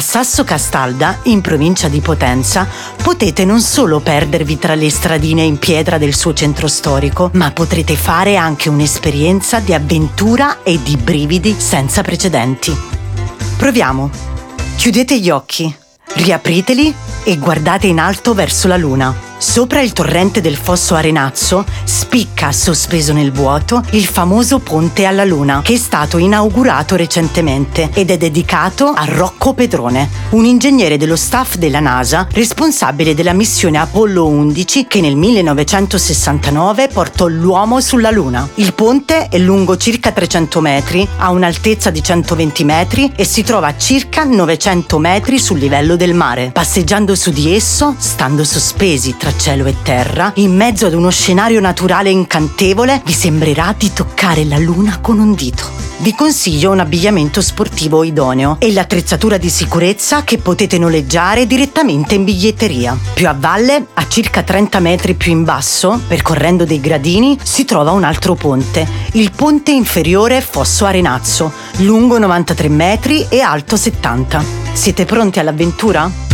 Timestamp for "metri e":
42.64-43.24, 72.68-73.40